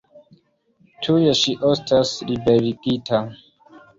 Tuj 1.07 1.19
ŝi 1.41 1.53
estos 1.73 2.13
liberigita. 2.31 3.23